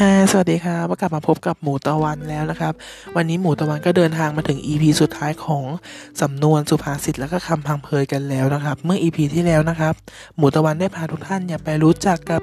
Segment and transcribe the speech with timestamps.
[0.00, 2.72] ฮสวัสดีครับกลับมาพบกับหมูตะวันแล้วนะครับ
[3.16, 5.64] วันนี้หมูตะวันก็เดินทางมาถึง EP สุดท้ายของ
[6.20, 9.94] สำนวนสุภาษิตแล้วก็คำพังเพยกันแล้วนะครับ เมื่อ EP ที่แล้วนะครับ
[10.36, 12.42] หมูตะวันได้พาทุกท่านเนี่ยไปรู้จักกับ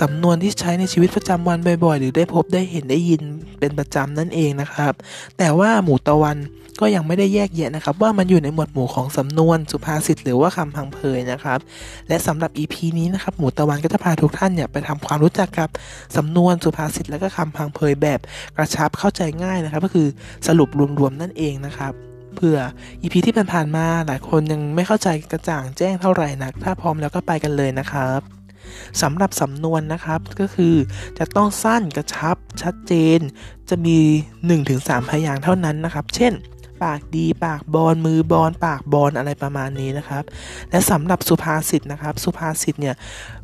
[0.00, 3.22] สำนวนที่ใช้ในชีวิตประจำวันบ่อยๆ หรือได้พบได้เห็นได้ยิน
[3.60, 4.92] เป็นประจำนั่นเองนะครับ
[5.38, 6.38] แต่ว่าหมูตะวัน
[6.80, 11.58] ก็ยังไม่ได้แยกแยะนะครับ ว่ามันอยู่ในหมวดหมู่ของสำนวนสุภาษิตหรือว่าคำพังเพยนะครับ
[12.08, 15.68] และสำหรับ EP นี้นะครับหมูตะวันก็จะพาทุกท่านเนี่ยไปทำความรู้จักกับ
[16.16, 18.20] สำนวนสุภาษิตและก็คำพังเพยแบบ
[18.56, 20.08] กระชับเข้าใจง่ายนะครับ ก็คือ
[20.46, 20.68] สรุป
[21.00, 21.92] รวมๆนั่นเองนะครับ
[22.36, 22.56] เพื่อ
[23.02, 28.20] EP ที่ผ่านๆมาหลายคนยังไม่เข้าใจกระจ่างแจ้งเท่าไหร่นัก ถ้าพร้อมแล้วก็ไปกันเลยนะครับ
[29.02, 30.74] สำหรับสำนวนนะครับก็คือ
[31.18, 33.20] จะต้องสั้นกระชับชัดเจน
[33.70, 33.98] จะมี
[34.54, 36.32] 1-3 พยางค์เท่านั้นนะครับ เช่น
[36.82, 40.24] ปากดี ปากบอลมือบอลปากบอลอะไรประมาณนี้นะครับ
[40.70, 42.94] และสำหรับสุภาษิตนะครับ สุภาษิตเนี่ย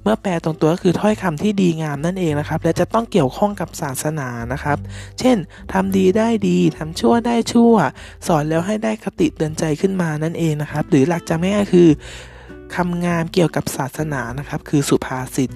[0.03, 4.78] เมื่อแปลตรงตัวก็คือถ้อยคำที่ดีงามนั่นเองนะครับ และจะต้องเกี่ยวข้องกับศาสนานะครับ
[5.19, 5.36] เช่น
[5.72, 7.75] ทำดีได้ดีทำชั่วได้ชั่ว
[8.27, 11.89] สอนแล้วให้ได้คติเตือนใจขึ้นมานั่นเองนะครับ หรือหลักจำง่ายคือ
[12.77, 15.50] คำงามเกี่ยวกับศาสนานะครับ คือสุภาษิต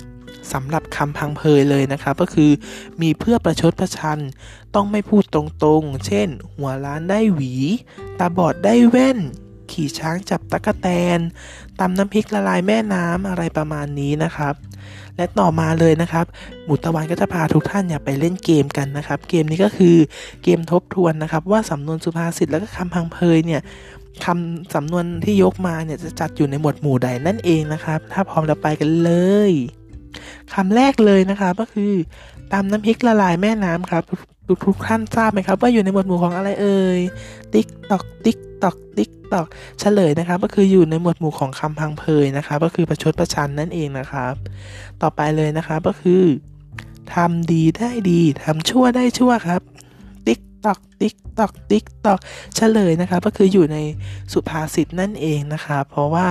[0.53, 2.51] สำหรับคำพังเพยเลยนะครับก็คือ
[3.03, 4.19] มีเพื่อประชดประชัน
[4.75, 7.55] ต้องไม่พูดตรงๆ เช่น หัวล้านได้หวี
[8.19, 9.19] ตาบอดได้แว่น
[9.73, 11.21] ขี่ช้างจับตะกะแตน
[11.81, 14.55] ตำน้ำพริกละลายแม่น้ำอะไรประมาณนี้นะครับ
[15.17, 16.27] และต่อมาเลยนะครับ
[16.65, 19.97] หมูตะวันก็จะพาทุกท่านเนี่ยไปเล่นเกมกันนะครับ เกมนี้ก็คือ
[20.43, 23.61] เกมทบทวนนะครับ ว่าสำนวนสุภาษิตแล้วก็คำพังเพยเนี่ย
[24.25, 29.13] คำสำนวนที่ยกมาเนี่ยจะจัดอยู่ในหมวดหมู่ใดนั่นเองนะครับ ถ้าพร้อมเราไปกันเล
[29.51, 29.53] ย
[30.55, 31.93] คำแรกเลยนะคะก็คือ
[32.53, 37.01] ตำน้ำพริกละลายแม่น้ำครับทุกทุกท่านทราบไหมครับ ว่าอยู่ในหมวดหมู่ของอะไรเอ่ย
[37.53, 39.47] ติ๊กตอกติ๊กตอกติ๊กตอก
[39.81, 44.35] เฉลยนะครับ ก็คืออยู่ในหมวดหมู่ของคำพังเพยนะครับก็คือประชดประชันนั่นเองนะครับ
[45.03, 46.23] ต่อไปเลยนะครับก็คือ
[47.15, 49.61] ทำดีได้ดีทำชั่วได้ชั่วครับ
[50.27, 52.21] ติ๊กตอกติ๊กตอกติ๊กตอก
[52.57, 53.77] เฉลยนะครับก็คืออยู่ใน
[54.33, 56.29] สุภาษิตนั่นเองนะครับเพราะว่า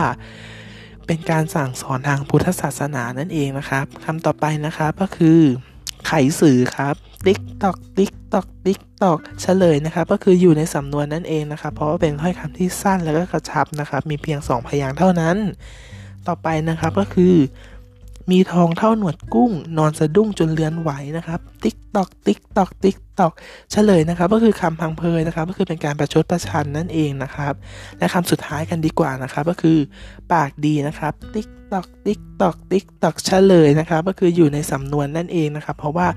[1.12, 5.40] เป็นการสั่งสอนทางพุทธศาสนานั่นเองนะครับคำต่อไปนะครับก็คือ
[6.08, 6.96] ไขสือครับ
[7.26, 15.38] ติ๊กตอกติ๊กตอกติ๊กตอกเฉลยนะครับ ก็คืออยู่ในสำนวนนั่นเองนะครับ เพราะว่าเป็นถ้อยคำที่สั้นแล้วก็กระชับนะครับ มีเพียงสองพยางค์เท่านั้น
[16.28, 17.36] ต่อไปนะครับก็คือ
[18.32, 23.34] มีทองเท่าหนวดกุ้ง นอนสะดุ้งจนเรือนไหวนะครับ ติ๊กตอก ติ๊กตอก ติ๊กตอก
[23.72, 27.54] เฉลยนะครับ ก็คือคำพังเพยนะครับ ก็คือเป็นการประชดประชันนั่นเองนะครับ
[27.98, 29.78] และคำสุดท้ายกันดีกว่านะครับ ก็คือ
[30.34, 36.08] ปากดีนะครับ ติ๊กตอก ติ๊กตอก ติ๊กตอกเฉลยนะครับ ก็คืออยู่ในสำนวนนั่นเองนะครับ เพราะว่า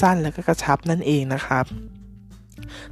[0.00, 1.64] สั้นแล้วก็กระชับนั่นเองนะครับ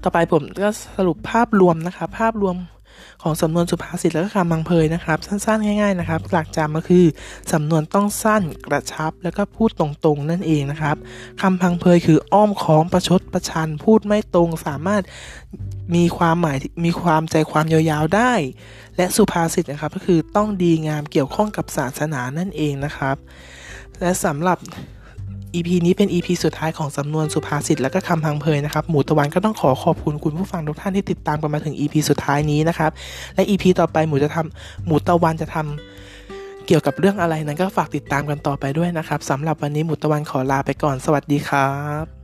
[0.02, 2.56] ต่อไปผมก็สรุปภาพรวมนะครับ ภาพรวม
[3.22, 7.04] ของสำนวนสุภาษิตและก็คำพังเพยนะครับ สั้นๆ ง่ายๆนะครับหลักจำก็คือ
[7.52, 10.96] สำนวนต้องสั้นกระชับ แล้วก็พูดตรงๆนั่นเองนะครับ
[11.42, 15.02] คำพังเพยคืออ้อมค้อมประชดประชัน พูดไม่ตรงสามารถ
[15.94, 18.32] มีความหมายมีความใจความยาวๆได้
[18.96, 23.16] และสุภาษิตนะครับก็คือต้องดีงามเกี่ยวข้องกับศาสนานั่นเองนะครับ
[24.00, 24.58] และสำหรับ
[25.58, 32.90] EP นี้เป็น EP สุดท้ายของสำนวนสุภาษิตและก็คำพังเพยนะครับ หมูตะวันก็ต้องขอขอบคุณคุณผู้ฟังทุกท่านที่ติดตามกันมาถึง EP สุดท้ายนี้นะครับ
[33.34, 41.70] และ EP ต่อไปหมูจะทำหมูตะวันจะทำเกี่ยวกับเรื่องอะไรนั้นก็ฝากติดตามกันต่อไปด้วยนะครับสำหรับวันนี้หมูตะวันขอลาไปก่อน สวัสดีครั
[42.02, 42.17] บ